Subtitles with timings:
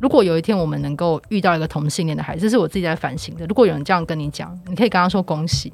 [0.00, 3.44] 如果有一天我们能够遇到一个同性恋的孩子，这是我自己在反省的。
[3.46, 5.72] 如果有人这样跟你讲，你可以跟他说恭喜，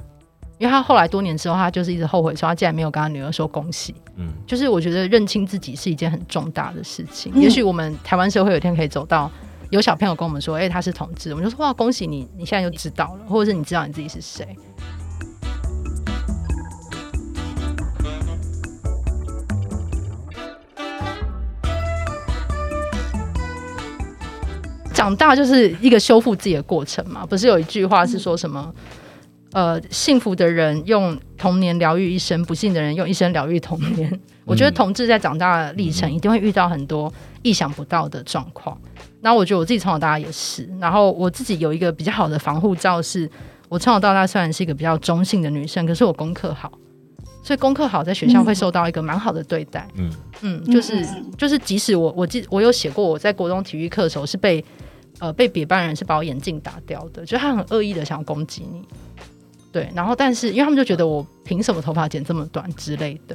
[0.58, 3.94] 因为他后来多年之后，他就是一直后悔说他竟然没有跟他女儿说恭喜。
[4.16, 7.32] 嗯，就是我觉得认清自己是一件很重大的事情。
[7.38, 9.30] 也许我们台湾社会有一天可以走到
[9.70, 14.56] 有小朋友跟我们说，哎，他是同志，我们就说哇，恭喜你，你现在就知道了，或者是你知道你自己是谁。
[25.04, 28.74] 长大就是一个修复自己的过程嘛，不是有一句话是说什么？
[29.52, 34.18] 呃，幸福的人用童年疗愈一生，不幸的人用一生疗愈童年。
[34.46, 37.12] 我觉得同志在长大的历程一定会遇到很多
[37.42, 38.76] 意想不到的状况。
[39.20, 40.66] 那我觉得我自己从小到大也是。
[40.80, 43.30] 然后我自己有一个比较好的防护罩，是
[43.68, 46.72] 我从小到大虽然是一个比较中性的女生，可是我功课好，
[47.42, 49.86] 所以功课好在学校会受到一个蛮好的对待。
[49.96, 54.64] 嗯嗯，就是就是，即使我我记我有写过我在国中体育课的时候是被。
[55.24, 58.82] 呃，被别班人是把我眼镜打掉的，就他很恶意的想要攻击你，
[59.72, 63.34] 对，然后但是因为他们就觉得我凭什么头发剪这么短之类的，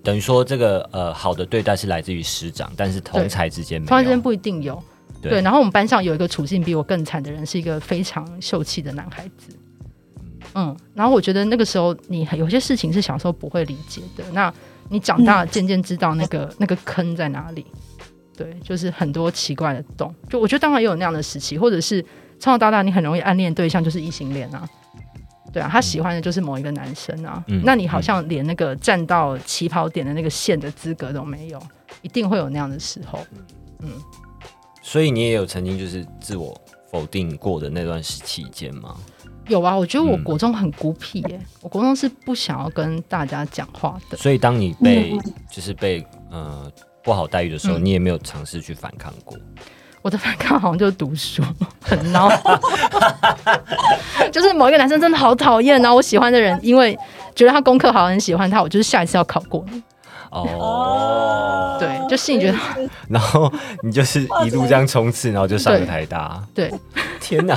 [0.00, 4.82] 等于说这个呃好的对待是来自于师长，但是同才之间，同才之间不一定有，
[5.22, 9.56] 对，然后我们班上有一个处境比我更惨的人，是一个非常秀气的男孩子，
[10.52, 14.52] 嗯，然后我觉得那个时候你有些事情是小时候不会理解的，那
[14.90, 17.64] 你长大渐渐知道那个那个坑在哪里。
[18.36, 22.02] 对，就是很多奇怪的洞，就我觉得当然也有那样的时期，或者是
[22.40, 24.66] 从小到大你很容易暗恋对象就是异性恋啊，
[25.52, 31.62] 对啊，他喜欢的就是某一个男生啊，那你好像连那个站到起跑点的那个线的资格都没有，
[32.00, 33.18] 一定会有那样的时候，
[33.80, 33.90] 嗯，
[34.80, 36.58] 所以你也有曾经就是自我
[36.90, 38.96] 否定过的那段时期间吗？
[39.48, 45.12] 有啊，我觉得我国中很孤僻耶，我国中是不想要跟大家讲话的，所以当你被
[45.50, 46.72] 就是被呃。
[47.04, 49.36] 不好待遇的时候，你也没有尝试去反抗过。
[50.02, 51.42] 我的反抗好像就是读书，
[51.80, 52.28] 很孬。
[54.32, 56.98] 就是某一个男生真的好讨厌，然后我喜欢的人，因为
[57.36, 59.64] 觉得他功课好，很喜欢他，我就是下一次要考过。
[60.30, 62.58] 哦，对，就心里觉得。
[63.08, 66.42] 然后你就是一路这样冲刺，然后就上了台大。
[66.54, 66.72] 对，
[67.20, 67.56] 天哪！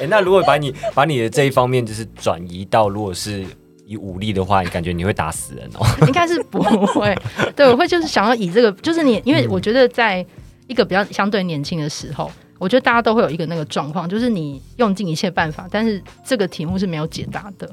[0.00, 3.46] 哎，那如果把你把你的这一方面就是转移到，如果是。
[3.86, 5.86] 以武力的话，你感觉你会打死人哦？
[6.06, 7.14] 应该是不会，
[7.54, 10.24] 对，我会就是想要以这个，就是你，因为我觉得在
[10.66, 17.70] 一个比较相对年轻的时候，我觉得大家都会有一个那个状况，就是你用尽一切办法，但是这个题目是没有解答的，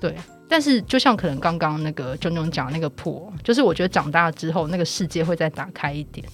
[0.00, 0.14] 对。
[0.48, 6.26] 但是就像可能刚刚那个炯炯讲那个破，就是我觉得长大之后那个世界会再打开一点，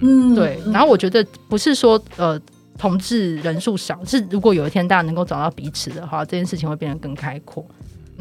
[0.00, 0.58] 嗯，对。
[0.72, 2.40] 然后我觉得不是说呃
[2.76, 7.64] 同志人数少，是如果有一天大家能够找到彼此的话，这件事情会变得更开阔。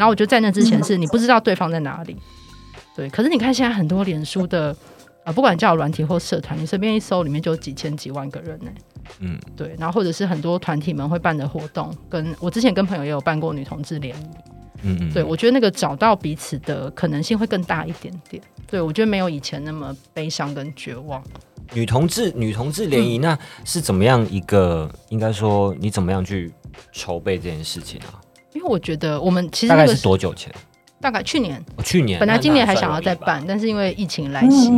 [0.01, 2.17] 然后我觉得在那之前是你不知道对方在哪里，
[2.95, 3.07] 对。
[3.11, 4.75] 可是你看现在很多脸书的
[5.23, 8.71] 啊，不管叫软体或社团，你随便一搜，里面就有几千几万个人呢。
[9.19, 9.75] 嗯，对。
[9.77, 14.29] 然后或者是很多团体们会办的活动，跟我之前跟朋友也有办过女同志联谊。
[14.81, 15.13] 嗯嗯。
[15.13, 18.41] 对，我觉得那个找到彼此的可能性会更大一点点。
[18.65, 21.23] 对，我觉得没有以前那么悲伤跟绝望。
[21.73, 24.91] 女同志女同志联谊那是怎么样一个？
[25.09, 26.51] 应该说你怎么样去
[26.91, 28.17] 筹备这件事情啊？
[28.53, 30.53] 因为我觉得我们其实大概是多久前？
[30.99, 31.63] 大概去年。
[31.83, 34.71] 去年本来今年还想要再办，但是因为疫情来袭，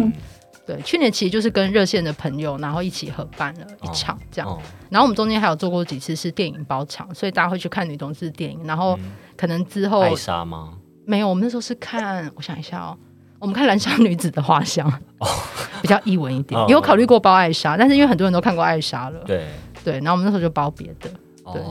[0.66, 4.62] 对，去年其实就是跟热线的朋友，然后一起合办了一场这样。
[4.90, 8.60] 然后我们中间还有做过几次是电影包场，所以大家会去看女同志电影。
[8.64, 8.98] 然后
[9.36, 10.74] 可能之后艾莎吗？
[11.06, 12.98] 没有，我们那时候是看，我想一下哦，
[13.40, 15.28] 我们看《燃烧女子的画像》，哦，
[15.82, 16.58] 比较译文一点。
[16.70, 19.46] 有考虑过包艾莎，但是因为很多人都看过艾莎了，对
[19.84, 19.96] 对。
[19.96, 21.10] 然后我们那时候就包别的，
[21.52, 21.62] 对，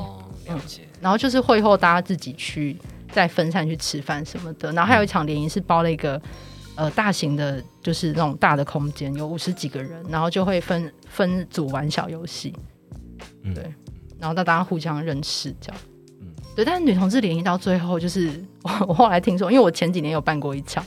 [1.00, 2.76] 然后就是会后大家自己去
[3.10, 6.20] 再分散去吃饭什么的，然后还有一场联谊是包了一个
[6.74, 12.54] 呃大型的，就是那种大的空间，有五十几个人，然后就会分分组玩小游戏，
[13.54, 13.72] 对，
[14.18, 15.80] 然后大家互相认识这样，
[16.20, 16.64] 嗯，对。
[16.64, 18.30] 但是女同志联谊到最后，就是
[18.86, 20.84] 我后来听说，因为我前几年有办过一场，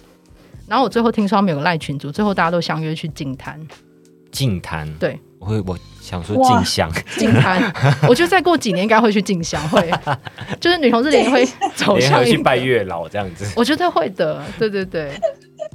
[0.68, 3.60] 然后我最后听说他们有个赖群组，最后大家都相约去净滩，
[4.32, 5.20] 净滩，对。
[5.40, 7.62] 会，我想说静香，静滩，
[8.10, 9.92] 我觉得再过几年应该会去静香，会，
[10.60, 11.46] 就是女同志联会
[11.76, 13.46] 走向去拜月老这样子。
[13.56, 15.12] 我觉得会的，对对对，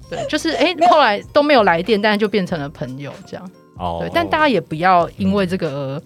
[0.08, 3.50] 对，就是哎，后来都没有来电，但是就变成了朋友这样。
[3.78, 6.02] 哦，对，但大家也不要因为这个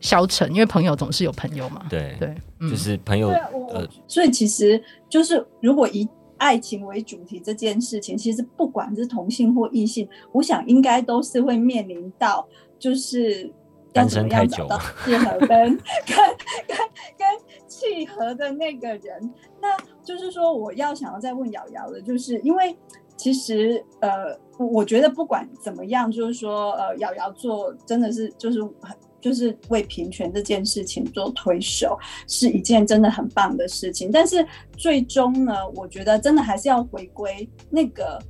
[0.00, 1.84] 消沉，因为朋友总是有朋友嘛。
[1.90, 2.34] 对对，
[2.70, 3.28] 就是朋友。
[3.74, 12.46] 呃，所以其实就是如果以爱情为主题这件事情，其实不管是同性或异性，我想应该都是会面临到。
[12.82, 13.48] 就是
[13.92, 15.78] 要怎么样找到适合跟跟
[16.66, 16.76] 跟
[17.16, 17.28] 跟
[17.68, 19.32] 契合的那个人？
[19.60, 19.68] 那
[20.02, 22.76] 就是说，我要想要再问瑶瑶的，就是因为
[23.16, 31.96] 其实呃，我觉得不管怎么样，就是说呃，瑶瑶做真的是就是很就是为平权这件事情做推手，
[32.26, 34.10] 是一件真的很棒的事情。
[34.10, 34.44] 但是
[34.76, 38.20] 最终呢，我觉得真的还是要回归那个。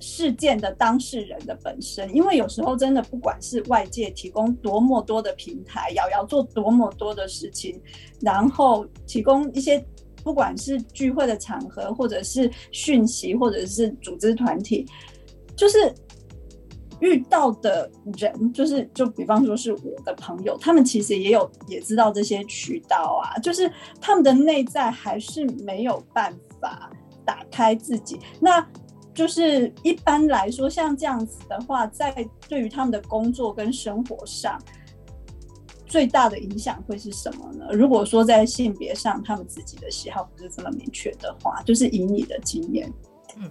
[0.00, 7.80] 事件的当事人的本身，因为有时候真的不管是外界提供多么多的平台，瑶瑶做多么多的事情，
[8.20, 9.84] 然后提供一些
[10.22, 14.86] 不管是聚会的场合，或者是讯息，或者是组织团体，
[15.56, 15.92] 就是
[17.00, 23.70] 遇到的人，就是就比方说是我的朋友，他们其实也有也知道这些渠道啊，就是
[24.00, 26.90] 他们的内在还是没有办法
[27.24, 28.64] 打开自己那。
[29.18, 34.56] 就是一般来说，像这样子的话，在对于他们的工作跟生活上，
[35.86, 37.66] 最大的影响会是什么呢？
[37.72, 42.88] 如果说在性别上，他们自己的喜好不是这么明确的话，就是以你的经验，
[43.38, 43.50] 嗯，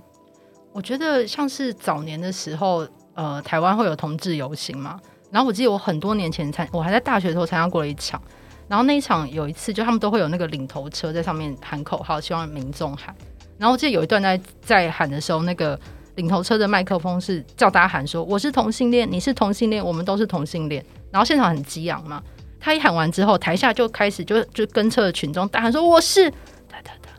[0.72, 4.98] 我觉得像是早年的时候，呃，台湾会有同志游行嘛，
[5.30, 8.22] 然后我记得我很多年前参，我还在大学的时候参加过一场，
[8.70, 13.14] 然后那一场有一次，就他们都会有那个领头车在上面喊口号，希望民众喊。
[13.58, 15.80] 然后我记得有一段在在喊的时候，那个
[16.16, 22.22] 领头车的麦克风是叫大家喊说：“我是同性恋，你是同性恋，我们都是同性恋。”然后现场很激昂嘛。
[22.60, 27.10] 他一喊完之后，台下就开始就就跟车的群众大喊说：“我是哒哒哒。”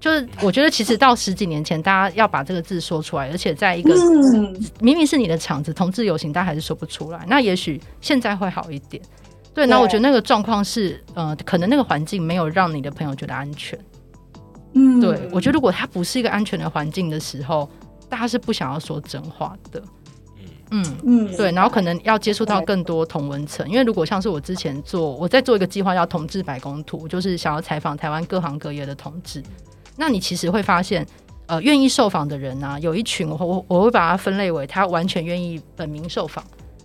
[0.00, 3.94] 就是我觉得其实到十几年前，大家要把这个字说出来，而且在一个
[4.80, 7.24] 明明是你的场子，同志游行，大家还是说不出来。
[7.26, 9.02] 那也许现在会好一点。
[9.54, 13.78] 对，那我觉得那个状况是呃，可能那个环境没有让你的朋友觉得安全。
[14.74, 17.68] 嗯，对，我觉得如果它不是一个安全的环境的时候，
[18.08, 19.82] 大家是不想要说真话的。
[20.70, 29.40] 嗯嗯对，然后可能要接触到更多同文层，因为如果像是我之前做，我在做一个计划叫“同志白宫图”，就是想要采访台湾各行各业的同志。
[29.94, 31.06] 那你其实会发现，
[31.46, 36.42] 呃，愿意受访的人呢，有一群我我我会把它分类为他完全愿意本名受访，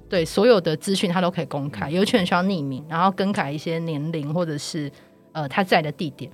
[0.08, 4.92] 对所有的资讯他都可以公开；有一群人需要匿名，然后更改一些年龄或者是
[5.32, 6.30] 呃他在的地点。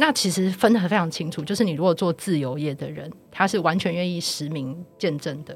[0.00, 5.52] 那其实分得非常清楚，就是你如果做自由业的人，他是完全愿意实名见证的；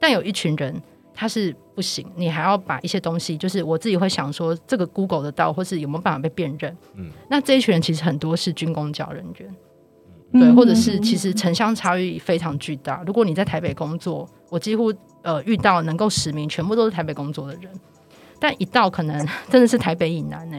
[0.00, 0.82] 但有一群人
[1.14, 6.76] 他是不行，你还要把一些东西，就是我自己会想说，这个 Google 的到，或是有没有办法被辨认？
[6.96, 9.54] 嗯，那这一群人其实很多是军工教人员，
[10.32, 13.04] 对，或者是其实城乡差异非常巨大。
[13.06, 14.92] 如果你在台北工作，我几乎
[15.22, 17.70] 呃遇到能够实名，全部都是台北工作的人，
[18.40, 20.58] 但一到可能 真的是台北以南呢。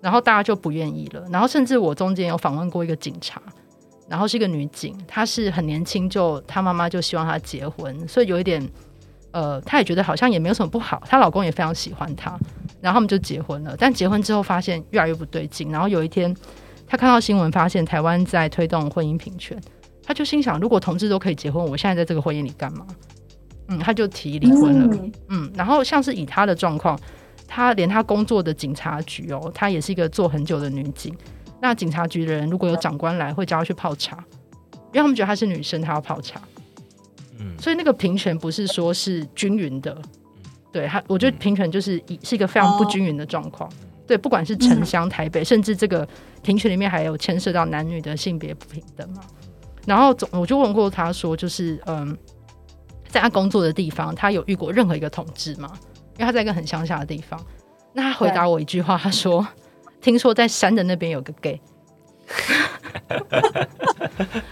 [0.00, 3.42] 然后大家就不愿意了，然后甚至我中间有访问过一个警察，
[4.08, 8.64] 然后是一个女警，她是很年轻就她妈妈就希望她结婚，所以有一点
[9.32, 12.30] 呃，她也觉得好像也没有什么不好，她老公也非常喜欢她，
[12.80, 13.74] 然后他们就结婚了。
[13.76, 16.32] 但结婚之后发现越来越不对劲，然后有一天
[16.86, 19.60] 她看到新闻，发现台湾在推动婚姻平权，
[20.02, 22.86] 她就心想：如果同志都可以结婚，我现在在这个婚姻里干嘛？
[23.66, 25.10] 嗯，她就提离婚了。
[25.28, 26.96] 嗯，然后像是以她的状况。
[27.48, 31.12] 她连她工作的警察局哦，她也是一个做很久的女警。
[31.60, 34.22] 那警察局的人如果有长官来，会叫她去泡茶，
[34.92, 36.40] 因为他们觉得她是女生，她要泡茶。
[37.40, 39.96] 嗯，所以那个平权不是说是均匀的，
[40.70, 43.68] 对她，我觉得平权就是一是一个非常不均匀的状况。
[44.06, 46.06] 对，不管是城乡、台北，甚至这个
[46.42, 49.22] 平权里面还有牵涉到男女的性别不平等嘛。
[49.86, 52.16] 然后总我就问过他说，就是嗯，
[53.08, 55.70] 在他工作的地方，他有遇过任何一个同志吗？
[56.18, 57.40] 因为他在一个很乡下的地方，
[57.92, 59.46] 那他回答我一句话，他说
[60.02, 61.60] ：“听说在山的那边有个 gay。”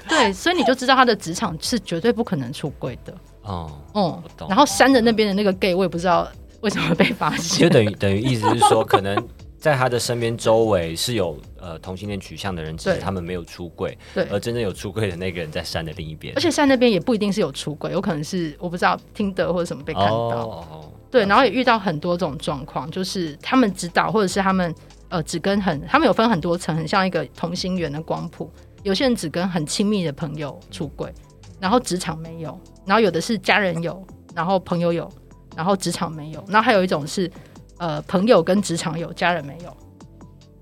[0.09, 3.13] 对，所以你就知道他的职场是绝对不可能出柜的。
[3.43, 6.29] 哦，嗯，然后山的那边的那个 gay，我也不知道
[6.61, 7.61] 为什么被发现。
[7.69, 9.17] 就等于等于意思是说，可能
[9.59, 13.97] 在他的身边周围是有呃同性恋取向的人，只是他们没有出柜。
[14.15, 16.33] 对，而真正有出柜的那个人在山的另一边。
[16.37, 20.93] 而且山那边也不一定是有出柜，有可能是我不知道听的或者什么被看到。
[21.17, 24.75] 对，然后也遇到很多这种状况，就是他们指导，或者是他们
[25.09, 28.53] 呃只跟很，他们有分很多层，很像一个同心圆的光谱。
[28.83, 31.11] 有些人只跟很亲密的朋友出轨，
[31.59, 32.51] 然后职场没有；
[32.85, 35.11] 然后有的是家人有，然后朋友有，
[35.57, 36.45] 然后职场没有。
[36.49, 37.31] 然后还有一种是
[37.79, 39.77] 呃朋友跟职场有，家人没有。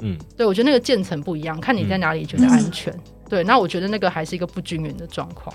[0.03, 2.97] 嗯，对，我觉得那个渐层不一样，看你在哪里觉得安全。
[3.29, 5.53] 对，那我觉得那个还是一个不均匀的状况。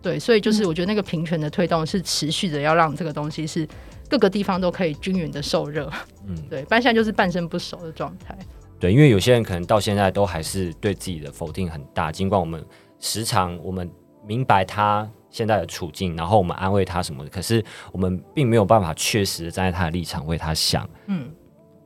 [0.00, 3.66] 对，所以就是我觉得那个平权的推动是持续的，要让这个东西是。
[4.08, 5.90] 各个地方都可以均匀的受热，
[6.26, 8.36] 嗯， 对，但现在就是半生不熟的状态。
[8.78, 12.64] 对，因为有些人可能到现在都还是对自己的否定很大，尽管我们
[13.00, 13.90] 时常我们
[14.26, 21.30] 明白他现在的处境，然后我们安慰他什么的，可是我们并没有办法确实站在他的立场为他想，嗯，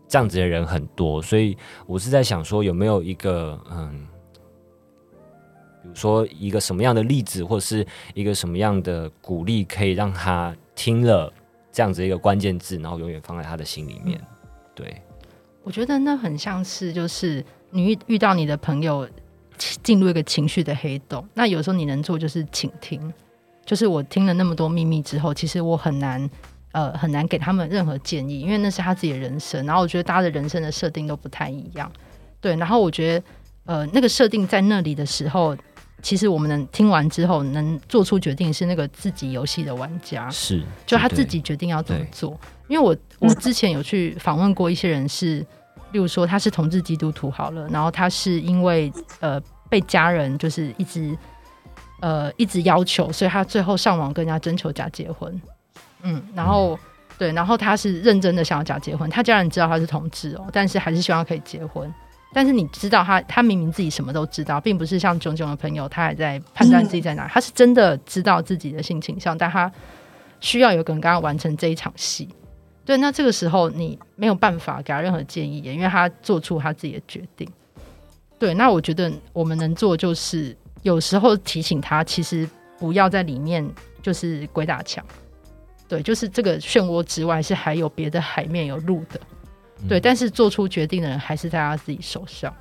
[0.08, 4.06] 这样子的人很多，所以我是在想说有没有一个嗯
[5.82, 11.32] 比如说一个什么样的例子，或者是一个什么样的鼓励，可以让他听了
[11.72, 14.20] 这样子一个关键字，然后永远放在他的心里面。
[14.74, 15.00] 对，
[15.62, 19.08] 我觉得那很像是就是你遇遇到你的朋友
[19.82, 23.12] 进入一个情绪的黑洞，那有时候你能做就是倾听。
[23.64, 26.28] 就是我听了那么多秘密之后，其实我很难
[26.72, 29.64] 呃很难给他们任何建议，因为那是他自己的人生。
[29.64, 31.90] 然后我觉得大家的人生的设定都不太一样，
[32.40, 32.56] 对。
[32.56, 33.26] 然后我觉得
[33.66, 35.56] 呃那个设定在那里的时候。
[36.02, 42.38] 其实我们能听完之后能做出决定是那个自己游戏的玩家，是就他自己决定要怎么做。
[42.68, 45.38] 因为我我之前有去访问过一些人，是
[45.92, 51.16] 例如说他是同志基督徒好了，然后他是因为呃被家人就是一直
[52.00, 55.40] 呃一直要求，所以他最后上网跟人家征求假结婚。
[56.02, 56.78] 嗯，然后
[57.18, 61.92] 对，然后他是认真的想要假结婚，他家人知道他是同志哦，但是还是希望可以结婚。
[62.32, 67.26] 但是你知道他，他明明自己什么都知道，并不是像炯炯的朋友，他还在判断自己在哪。
[67.28, 69.70] 他是真的知道自己的性倾向，但他
[70.38, 72.28] 需要有个人跟他完成这一场戏。
[72.84, 77.48] 对，那这个时候你没有办法给他任何建议，因为他做出他自己的决定。
[78.38, 83.68] 对，那我觉得我们能做就是有时候提醒他，其实不要在里面
[84.02, 85.04] 就是鬼打墙。
[85.88, 89.20] 对，就是这个漩涡之外是还有别的海面有路的。
[89.88, 92.54] 对，但是做出决定的人还是在他自己手上。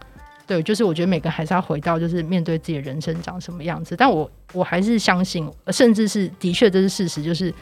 [0.48, 3.96] 对，就是我觉得每个还是要回到，就是面对自己的人生长什么样子。
[3.96, 7.54] 但我我还是相信，甚至是的确这是事实，就是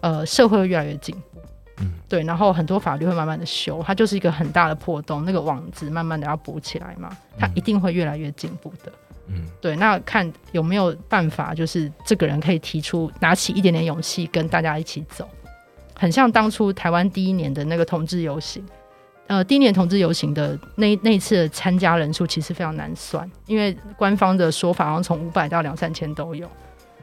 [0.00, 1.40] 呃，社会会越来越进步。
[1.80, 8.92] 嗯，对，然后很多法律会慢慢的修，它就是一个很大的破洞，那个网子慢慢的要补起来嘛，它一定会越来越进步的。
[9.28, 15.26] 嗯，对，那看有没有办法，就是这个人可以提出拿起一点点勇气，跟大家一起走，
[15.94, 18.62] 很像当初台湾第一年的那个同志游行。
[19.26, 26.46] 呃，第一年同志游行的那那次的参加人数其实非常难算，因为官方的说法好像从五百到两三千都有。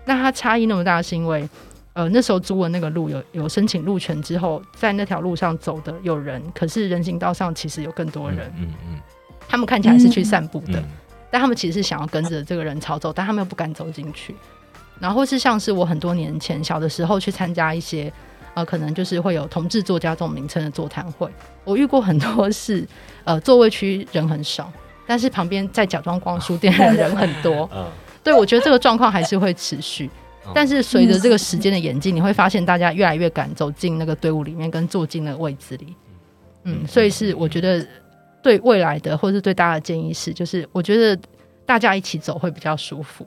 [0.06, 1.50] 那它差异那么大，是因为
[1.94, 8.51] 呃那时候租的那个路有有申请路权之后，在那条路上走的有人，可是人行道上其实有更多人。
[8.56, 9.00] 嗯嗯。
[9.50, 10.82] 他们看起来是去散步的，
[11.32, 14.36] 但他们其实是想要跟着这个人潮走，但他们又不敢走进去。
[15.00, 18.13] 然后是像是我很多年前小的时候去参加一些。
[18.53, 21.29] 呃，可能就是会有同志作家这种名称的座谈会，
[21.63, 22.86] 我遇过很多是，
[23.24, 24.72] 呃，座位区人很少，
[25.08, 27.70] 但是旁边在假装逛书店的人很多。
[27.74, 27.86] 嗯，
[28.24, 30.10] 对，我觉得这个状况还是会持续，
[30.53, 35.96] 但是随着这个时间的演进，你会发现大家越来越敢走进那个队伍里面，跟坐进那个位置里。
[36.63, 37.86] 嗯，所以是我觉得
[38.43, 41.20] 对未来的，或者是对大家的建议是，就是我觉得
[41.65, 43.25] 大家一起走会比较舒服。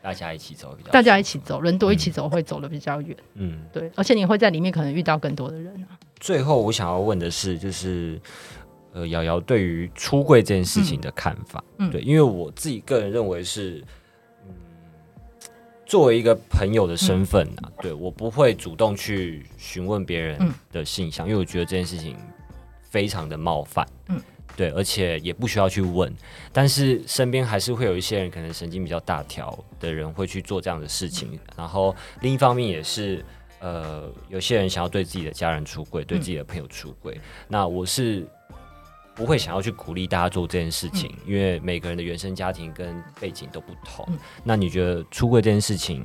[0.00, 3.16] 大家一起走比较，大家一起走，人多一起走会走的比较远。
[3.34, 5.98] 嗯，对，而且你会在里面可能遇到更多的人啊。
[6.20, 8.20] 最后，我想要问的是，就是
[8.92, 11.62] 呃，瑶瑶对于出柜这件事情的看法。
[11.78, 13.84] 嗯，对，因为我自己个人认为是，
[14.46, 14.54] 嗯，
[15.84, 20.38] 作为一个朋友的身份啊，对我不会主动去询问别人
[20.72, 22.16] 的信箱，因为我觉得这件事情
[22.82, 23.86] 非常的冒犯。
[24.08, 24.20] 嗯。
[24.58, 26.12] 对，而且也不需要去问，
[26.52, 31.38] 但是身边还是会有一些人，可能神经比较大条的人会去做这样的事情。
[31.56, 33.24] 然后另一方面也是，
[33.60, 37.20] 呃，有些人想要对自己的家人出柜，对自己的朋友出柜。
[37.46, 38.26] 那我是
[39.14, 44.08] 不会想要去鼓励大家做这件事情，因为每个人的原生家庭跟背景都不同。
[44.42, 46.04] 那你觉得出柜这件事情？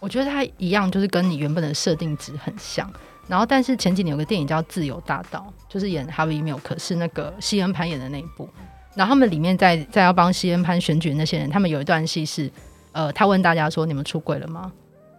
[0.00, 2.92] 我觉得它一样，就是跟你原本的设定值很像。
[3.28, 8.48] 然后，但是前几年有个电影叫《自由大道》，就是演哈维·缪克，是那个西恩潘演的那一部。
[8.94, 12.50] 然后他们里面在在要帮西恩潘选举那些人，他们有一段戏是，
[12.92, 14.70] 呃，他问大家说：“你们出轨了吗？”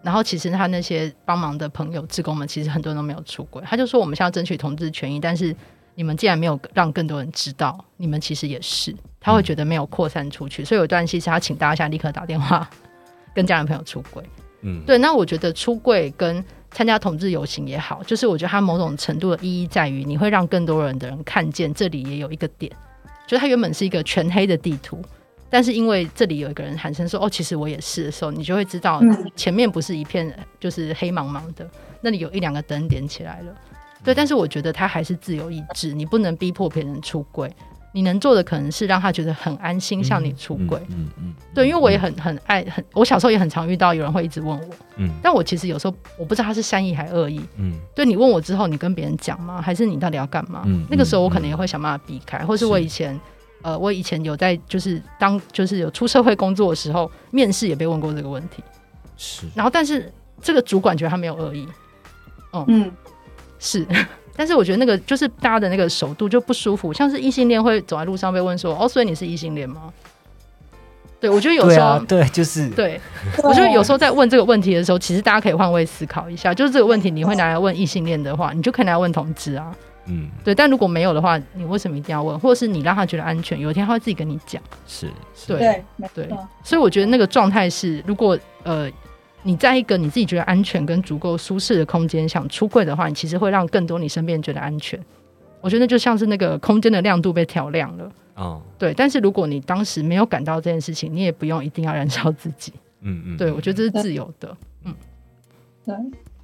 [0.03, 3.63] 然后其实他那些帮忙的朋友、职工们，其实很多人都没有出轨。
[3.65, 5.55] 他就说：“我们现在争取同志权益，但是
[5.95, 12.69] 你们既然没有让更多人知道，你们其实也是。”他会觉得没有扩散出去，所以有一段戏是他请大家立刻打电话
[13.33, 14.21] 跟家人朋友出轨。
[14.61, 14.97] 嗯，对。
[14.97, 22.71] 那我觉得出柜跟参加同志游行也好，就是我觉得它某种程度的意义在于，你会让更多人的人看见这里也有一个点，
[23.27, 24.99] 就它原本是一个全黑的地图，
[25.49, 29.01] 但是因为这里有一个人喊声说：“哦，其实我也是”的时候，你就会知道
[29.35, 31.69] 前面不是一片就是黑茫茫的，
[32.01, 33.55] 那里有一两个灯点起来了。
[34.03, 37.49] 对，但是我觉得它还是自由意志，你不能逼迫别人出柜。
[37.93, 40.81] 你能做的可能是让他觉得很安心，向你出轨。
[40.89, 44.75] 嗯嗯，对，因为我也很很爱很，我小时候也很常遇到有人会一直问我。
[44.97, 47.39] 嗯，但我其实有时候我不知道他是善意还恶意。
[47.57, 49.61] 嗯，对你问我之后，你跟别人讲吗？
[49.61, 50.63] 还是你到底要干嘛？
[50.65, 53.17] 嗯，那个时候我可能也会想办法避开，或是我以前
[53.61, 58.63] 呃，我以前有在就是当就是有出社会工作的时候，面试也被问过这个问题。
[59.15, 61.67] 是，然后但是这个主管觉得他没有恶意。
[62.67, 62.91] 嗯，
[63.59, 63.85] 是。
[64.35, 69.93] 但是我觉得那个就是大家的那个手度就不舒服，像是异性恋会走在路上被问说：“哦，所以你是异性恋吗？”
[71.21, 72.99] 对我觉得有时候，，对，就是对
[73.43, 79.73] 我觉得有时候在问这个问题的时候，其实大家可以换位思考一下，就是这个问题你会拿来问异性恋的话，你就可以拿来问同志啊。
[80.07, 82.37] 嗯，对，但如果没有的话，你为什么一定要问？
[82.37, 84.61] 或者是你让他觉得安全，有一天他会自己跟你讲。
[84.85, 85.81] 是，是对
[86.13, 86.27] 对，
[86.61, 88.91] 所以我觉得那个状态是，如果呃
[89.43, 94.99] 你在一个你自己觉得安全跟足够舒适的空间想出柜的话，你其实会让更多你身边人觉得安全。
[95.61, 98.11] 我觉得就像是那个空间的亮度被调亮了。
[98.35, 102.73] 哦，对，但是如果你当时没有感到这件事情，你也不用一定要燃烧自己。
[103.01, 104.57] 嗯嗯，对，我觉得这是自由的。
[104.85, 104.95] 嗯
[105.85, 105.95] 对，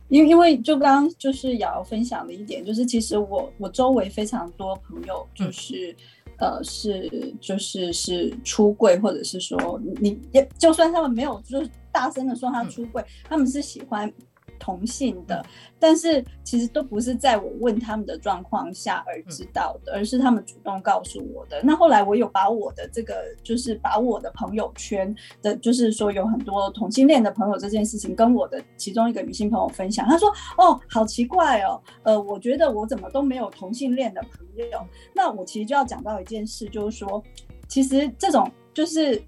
[0.09, 5.95] 因因为就刚刚就是瑶瑶分享的一点，就是其实我我周围非常多朋友就是。
[6.41, 14.11] 呃，是就是是出柜，或者是说你也就算他们没有就是大声的说他出柜，他们是喜欢
[14.57, 15.41] 同性的，
[15.79, 21.61] 但是其实都不是在我问他们的状况下而知道的，而是他们主动告诉我的。
[21.63, 37.23] 那后来我有把我的这个就是把我的朋友圈的，就是说有很多同性恋的朋友这件事情，跟我的其中一个女性朋友分享，她说：“哦，好奇怪哦，呃，我觉得我怎么都没有同性恋的朋友。”那我其实就要讲到一件事，就是说，
[37.69, 39.21] 其实这种就是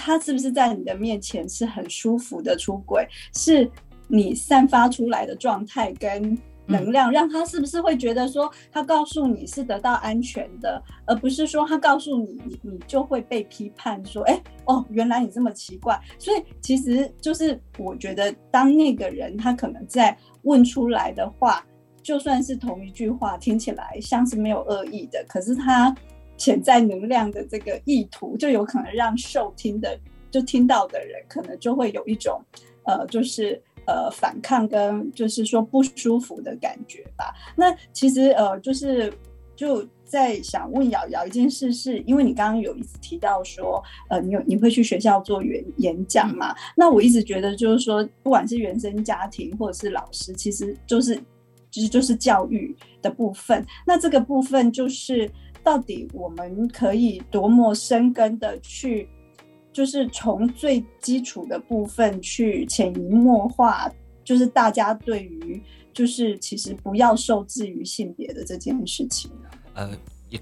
[0.00, 3.70] 他是不是在你的面前是很舒服的出轨，是
[4.08, 6.36] 你散发出来的状态跟。
[6.66, 16.00] 能量让他是不是会觉得说，他告诉你是得到安全的，而不是说他告诉你，你你就会被批判说，哎、哦，原来你这么奇怪。
[16.16, 21.66] 所以其实就是我觉得，当那个人他可能在问出来的话，
[22.04, 25.92] 就算是同一句话，听起来像是没有恶意的，可是他
[26.40, 29.96] 潜在能量的这个意图，就有可能让受听的
[30.28, 32.42] 就听到的人，可能就会有一种
[32.84, 33.62] 呃，就是。
[33.86, 37.34] 呃，反抗跟就是说不舒服的感觉吧。
[37.56, 39.12] 那其实呃，就是
[39.56, 46.54] 就在想问瑶瑶一件事是，因为你刚刚有一直提到说，呃，你有你会去学校做演演讲嘛？
[46.76, 51.20] 那我一直觉得就是说，不管是原生家庭或者是老师，其实就是
[51.70, 53.66] 其实就是教育的部分。
[53.84, 55.28] 那这个部分就是
[55.62, 59.08] 到底我们可以多么深根的去。
[59.72, 63.88] 就是从最基础的部分去潜移默化，
[64.24, 69.30] 就是大家对于就是其实不要受制于性别的这件事情。
[69.74, 69.88] 呃，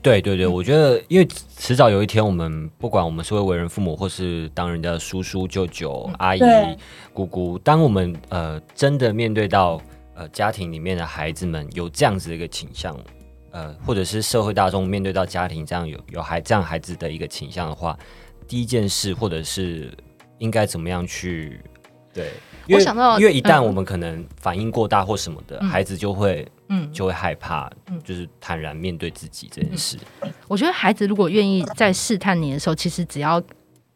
[0.01, 1.29] 对对对，我觉得因为
[1.59, 6.41] 迟早有一天，我们不管我们是为为人父母，或是当人家的叔叔、舅舅、阿姨、
[7.13, 9.79] 姑姑，当我们呃真的面对到
[10.15, 12.99] 呃家庭里面的孩子们有这样子的一个倾向，
[13.51, 17.99] 呃，或者是社会大众面对到家庭这样有有孩这样孩子的一个倾向的话。
[18.47, 19.93] 第一件事，或者是
[20.39, 21.61] 应该怎么样去
[22.15, 22.33] 对？
[22.67, 29.99] 因为我想到因为一旦嗯我们可能反应过大或什么的，嗯孩子就会嗯，就会害怕嗯，就是坦然面对自己这件事。
[30.47, 33.43] 我觉得孩子如果愿意在试探你的时候，其实只要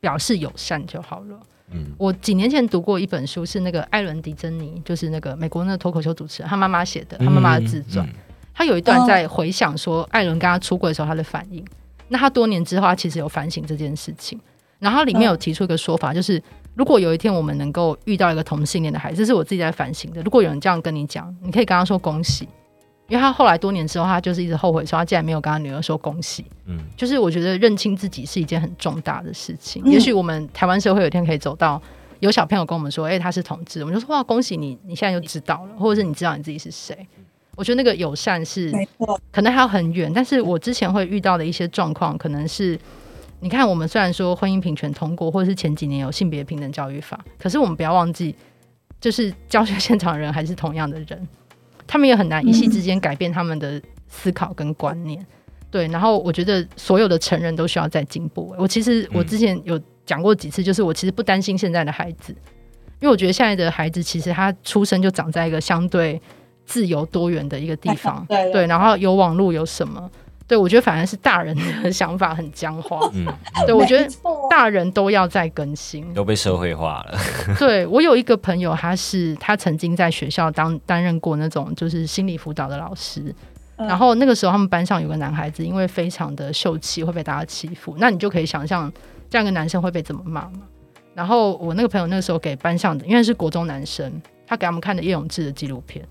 [0.00, 1.40] 表示友善就好了。
[1.70, 8.06] 嗯我几年前读过一本书，是那个艾伦·迪珍妮，就是那个美国那个脱口秀主持人，他妈妈写的，他妈妈的自传。
[8.06, 8.12] 嗯
[8.54, 11.64] 他有一段在回想说，艾伦跟他出轨的时候他的反应。
[12.08, 14.38] 那他多年之后，他其实有反省这件事情。
[14.78, 16.42] 然后他里面有提出一个说法，就是
[16.74, 20.20] 如果有一天我们能够遇到一个同性恋的孩子，这是我自己在反省的。
[20.22, 22.48] 如果有人这样跟你讲，你可以跟他说恭喜，
[23.08, 26.44] 因为他后来多年之后，他就是一直后悔说他竟然没有跟他女儿说恭喜。
[26.66, 29.82] 嗯就是我觉得认清自己是一件很重大的事情。
[29.86, 31.80] 嗯也许我们台湾社会有一天可以走到
[32.18, 37.06] 有小朋友跟我们说：“哎、他是同志。”我们就说：“哇，恭喜你，你现在就知道了，或者是你知道你自己是谁。”
[37.56, 38.72] 我觉得那个友善是
[39.30, 42.78] 可能还要很远，但是我之前会遇到的一些状况，可能是
[43.40, 48.34] 你看，我们虽然说婚姻平权通过，或者是前几年有性别平等教育法，可是我们不要忘记，
[49.00, 51.28] 就是教学现场人还是同样的人，
[51.86, 55.24] 他们也很难一夕之间改变他们的思考跟观念。
[55.70, 58.54] 对，然后我觉得所有的成人都需要再进步。
[58.58, 62.32] 我其实我之前有讲过几次，就是我其实不担心现在的孩子，
[63.00, 66.20] 因为我觉得现在的孩子其实他出生就长在一个相对
[66.72, 68.50] 自由多元的一个地 方，对。
[68.52, 70.10] 对，然后有网络有什么，
[70.48, 73.26] 对我觉得反而是大人的想法很僵化， 嗯，
[73.66, 74.08] 对我觉得
[74.48, 76.12] 大人都要再更新。
[76.14, 77.18] 都被社会化了。
[77.60, 83.34] 对我有一个朋友，他是他曾经在学校当担任过那种就是心理辅导的老师，
[83.76, 83.86] 嗯。
[83.86, 87.94] 然后那个时候他们班上有个男孩子，因为非常的秀气，会被大家欺负。
[87.98, 88.90] 那你就可以想象
[89.28, 90.62] 这样一个男生会被怎么骂嘛？
[91.14, 94.10] 然后我那个朋友那个时候给班上的，因为是国中男生，
[94.46, 96.02] 他给他们看的叶永志的纪录片，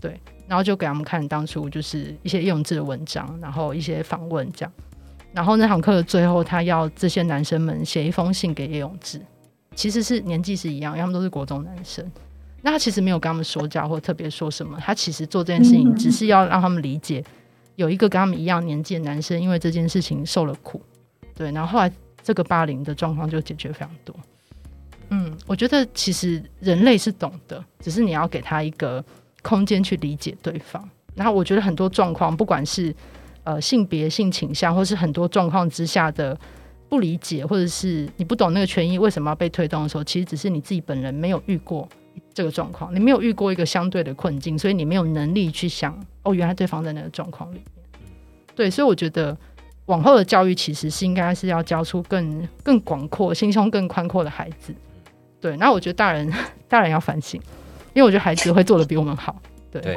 [0.00, 4.72] 对，然后就给他们看当初就是一些叶永志的文章，然后一些访问这样。
[5.32, 9.20] 然后那堂课的最后，他要这些男生们写一封信给叶永志，
[9.74, 12.04] 其实是年纪是一样，他们都是国中男生。
[12.62, 17.24] 那他其实没有跟他们说教或特别说什么，他其实做这件事情嗯只是要让他们理解，
[17.76, 20.82] 有一个跟他们一样年纪的男生因为这件事情受了苦，
[21.34, 21.90] 对，然后后来
[22.22, 24.14] 这个霸凌的状况就解决非常多。
[25.10, 29.04] 嗯，我觉得其实人类是懂的，只是你要给他一个
[29.42, 30.88] 空间去理解对方。
[31.14, 32.94] 然后我觉得很多状况，不管是
[33.44, 36.38] 呃性别、性倾向，或是很多状况之下的
[36.88, 41.88] 不理解，或者是你不懂那个权益为什么要被推动的时候，其实只是你自己本人没有遇过
[42.32, 47.64] 这个状况，你没有遇过一个相对的困境，所以你没有能力去想哦，原来对方在那个状况里面。
[48.54, 49.36] 对，所以我觉得
[49.86, 54.74] 往后的教育其实是应该是要教出更更广阔、心胸更宽阔的孩子。
[55.40, 56.32] 对，那我觉得大人
[56.68, 57.40] 大人要反省，
[57.92, 59.34] 因为我觉得孩子会做的比我们好。
[59.70, 59.96] 对对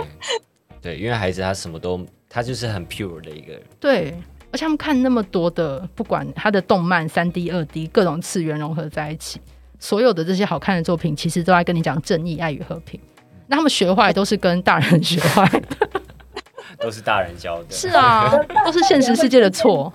[0.81, 3.61] 对，因为孩子他什么都他就是很 pure 的一个人。
[3.79, 4.13] 对，
[4.51, 9.39] 而且他们看那么多的，不管他的动漫、三 D、二 D 各种次元融合在一起，
[9.79, 12.99] 所有的这些好看的作品，其实都在跟你讲正义、爱与和平。
[13.47, 15.61] 那他们学坏都是跟大人学坏，
[16.79, 17.71] 都是大人教的。
[17.71, 18.31] 是啊，
[18.65, 19.91] 都是现实世界的错。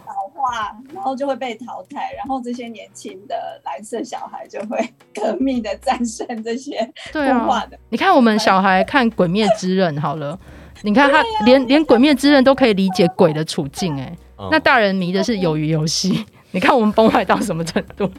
[0.48, 4.78] 化，然后就会被淘汰，然后这些年轻的蓝色小孩就会
[5.14, 7.68] 革命的战胜这些对啊。
[7.90, 10.38] 你看我们小孩看《鬼灭之刃》好了，
[10.82, 14.16] 你看他连连《鬼灭之刃》都可以理解鬼的处境，哎，
[14.50, 16.24] 那大人迷的是鱿鱼游戏。
[16.50, 18.10] 你看我们崩坏到什么程度？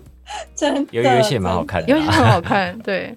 [0.56, 3.14] 真鱿鱼游戏也蛮好看的，游戏很好看，对。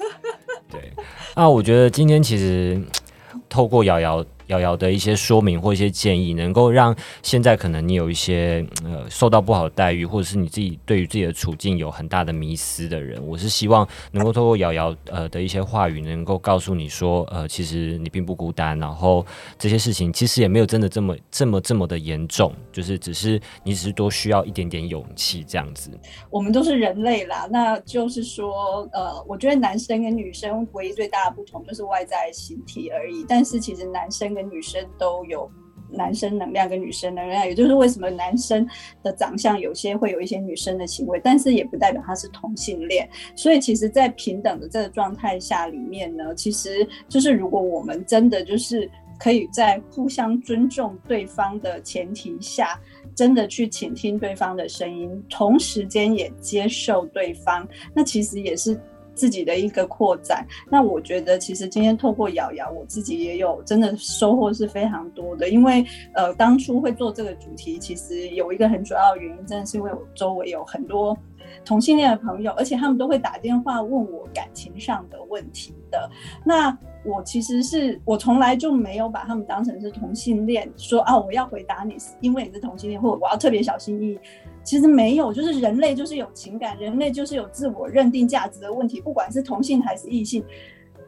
[0.72, 0.92] 对，
[1.36, 2.80] 那我觉得今天其实
[3.48, 4.24] 透过瑶瑶。
[4.48, 19.24] 瑶瑶的一些说明或一些建议，能够让现在可能你有一些呃受到不好的待遇，或者是你自己对于自己的处境有很大的迷思的人，我是希望能够透过瑶瑶呃的一些话语，能够告诉你说，呃，其实你并不孤单，然后
[19.58, 25.90] 这些事情其实也没有真的这么这么这么的严重，就是只是你只是多需要一点点勇气这样子。
[26.30, 34.37] 我们都是人类啦，那就是说，呃，我觉得男生跟女生唯一最大的不同就是外在形体而已，但是其实男生。
[34.38, 35.50] 跟女生都有
[35.90, 38.64] 男生能量跟女生能量，也就是为什么男生
[39.02, 43.08] 的长相有些会有一些女生的行为，但是也不代表他是同性恋。
[43.34, 52.78] 所以其实，在平等的这个状态下里面呢，其实就是如果我们真的就是可以在互相尊重对方的前提下，
[53.16, 58.80] 真的去倾听对方的声音，同时间也接受对方，那其实也是。
[59.18, 65.48] 自己的一个扩展，那我觉得其实今天透过瑶瑶，我自己也有真的收获是非常多的。
[65.48, 71.18] 因为呃，当初会做这个主题，其实有一个很主要的原因，真的是因为我周围有很多
[71.64, 76.08] 同性恋的朋友，而且他们都会打电话问我感情上的问题的。
[76.44, 76.70] 那
[77.04, 84.18] 我其实是我从来就没有把他们当成是同性恋，说啊我要回答你，因为你是同性恋，或者我要特别小心翼翼。
[84.64, 89.00] 其实没有，就是人类就是有情感，人类就是有自我认定价值的问题。
[89.00, 90.44] 不管是同性还是异性，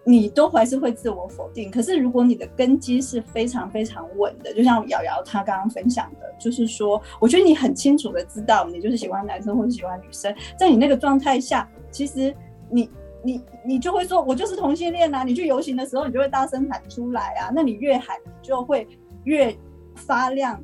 [0.03, 1.70] 你都还是会自我否定。
[1.70, 12.35] 可是如果你的根基是非常非常稳的，就像瑶瑶她刚刚分享的，就是说，我觉得你很清楚的知道你就是喜欢男生或者喜欢女生，在你那个状态下，其实
[12.70, 12.88] 你
[13.22, 15.22] 你你就会说，我就是同性恋啊！
[15.22, 17.50] 你去游行的时候，你就会大声喊出来啊！
[17.54, 18.87] 那你越喊，你就会
[19.24, 19.56] 越
[19.94, 20.62] 发亮。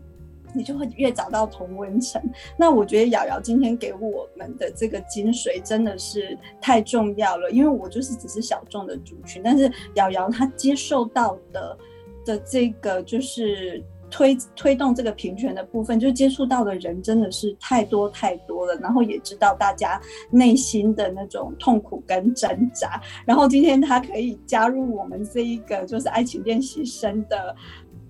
[0.54, 2.22] 你就会越找到同温层。
[2.56, 11.78] 那我觉得瑶瑶今天给我们的这个精髓真的是太重要了，因为我就是只是小众的族群，但是瑶瑶她接受到的
[12.24, 23.00] 的这个就是推推动这个平权的部分，就接触到的人真的是太多太多了，然后也知道大家内心的那种痛苦跟挣扎。
[23.24, 27.54] 然后今天他可以加入我们这一个就是爱情练习生的。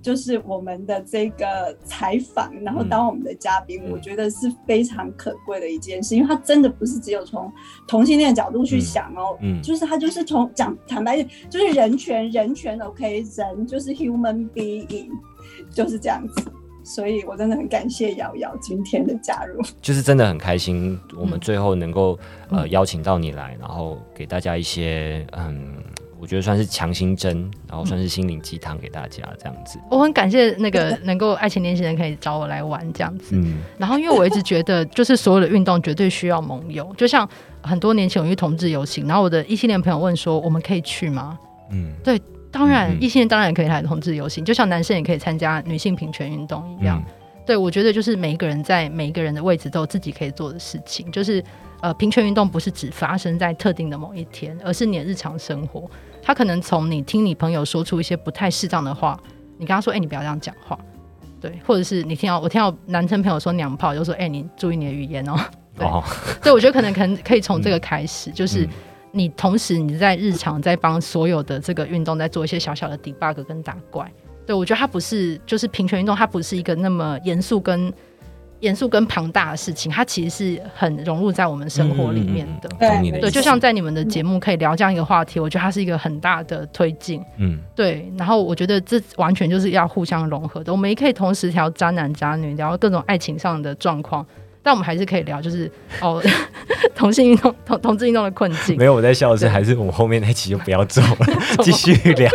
[0.02, 7.52] 就是我们的这个采访，然后当我们的嘉宾，我觉得是非常可贵的一件事，因为他真的不是只有从
[7.88, 15.11] 同性恋角度去想哦，嗯，就是他就是从讲坦白，就是人权，人权 OK，人就是 human being，
[15.72, 16.52] 就是这样子，
[16.85, 22.18] 所以我真的很感谢瑶瑶今天的加入，就是真的很开心，我们最后能够
[22.50, 25.74] 呃邀请到你来，然后给大家一些嗯。
[26.18, 29.79] 我觉得算是强心针，然后算是心灵鸡汤给大家这样子。
[29.90, 33.37] 我很感谢那个能够爱情年轻人可以找我来玩这样子。
[33.37, 36.90] 嗯，然后因为我一直觉得，就是所有的运动绝对需要盟友。
[36.96, 37.29] 就像
[37.62, 41.38] 很多年前我去同志游行，然后我的异性恋朋友问说：“我们可以去吗？”
[41.70, 42.18] 嗯，对，
[42.56, 47.02] 当然异性恋当然可以来同志游行，就像男生也可以参加女性平权运动一样。
[47.44, 51.12] 对，我觉得就是每一个人在每一个人的位置都有自己可以做的事情。
[51.12, 51.44] 就是
[51.82, 55.88] 呃，平权运动不是只发生在特定的某一天，而是你的日常生活。
[56.22, 59.20] 他可能从你听你朋友说出一些不太适当的话，
[59.58, 60.78] 你跟他说：“哎，你不要这样讲话。”
[61.38, 65.38] 对，或者是你听到我听到男生朋友说娘炮，就说：“哎，你注意你的语言哦。”
[65.78, 65.86] 对，
[66.44, 68.66] 对我觉得可能可能可以从这个开始，就是
[69.16, 74.11] 你同时你在日常在帮所有的这个运动在做一些小小的 debug 跟打怪。
[74.46, 77.92] 对我觉得它不是就是平权运动，它不是一个那么严肃跟。
[78.61, 82.68] 严肃跟庞大的事情，它其实是很融入在我们生活里面的。
[83.20, 87.22] 对，就像在你们的节目可以聊这样一个话题，我觉得它是一个很大的推进。
[87.37, 88.11] 嗯，对。
[88.16, 94.26] 然后我觉得这完全就是要互相融合的，我们也可以同时聊渣男渣女，聊各种爱情上的状况。
[94.66, 96.20] 但我们还是可以聊，就是哦，
[96.92, 98.76] 同性运动、同同志运动的困境。
[98.76, 101.26] 没有我在笑的是，还是我们后面那期就不要做了，
[101.62, 102.29] 继续聊。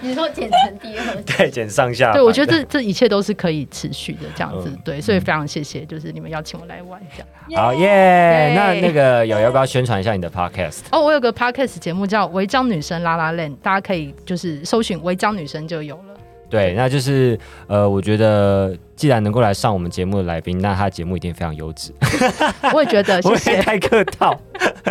[0.00, 1.14] 你说剪成第二？
[1.22, 2.12] 对，剪上下。
[2.12, 4.68] 对，我觉得这这一切都是可以持续的，这样子。
[4.84, 7.62] 对，所以非常谢谢，就是你们邀请我来玩这样。
[7.62, 8.52] 好耶！
[8.56, 10.80] 那那个有要不要宣传一下你的 podcast？
[10.90, 16.02] 哦，我有个 podcast 节目叫《违章女生拉拉链》，大家可以就是搜寻“违章女生”就有了。
[16.50, 18.76] 对，那就是呃，我觉得。
[18.96, 21.92] 既然能够来上我们节目的来宾，那他的节目一定非常优质。
[22.72, 23.62] 我也觉得， 谢谢。
[23.62, 24.34] 太客套。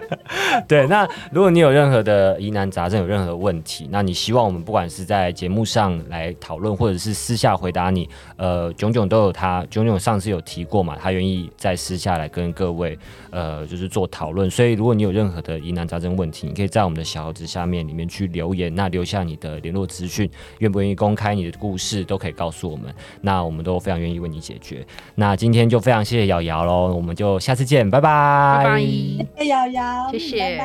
[0.68, 12.98] 对，那如果你有任何的疑难杂症，有任何的问题，那你希望我们不管是在节目上来讨论，或者是私下回答你，呃，炯炯都有他，炯炯上次有提过嘛，他愿意在私下来跟各位，
[13.32, 14.50] 呃，就是做讨论。
[14.50, 22.94] 所以，如果你有任何的疑难杂症问题，你可以在我们的小盒子下面里面去留言，那留下你的联络资讯，愿不愿意公开你的故事，都可以告诉我们。
[23.22, 23.95] 那我们都非常。
[24.00, 24.86] 愿意为你解决。
[25.16, 28.64] 那今天就非常谢谢瑶瑶喽，我们就下次见，拜拜。
[28.64, 30.62] 拜拜，谢谢瑶瑶，谢谢。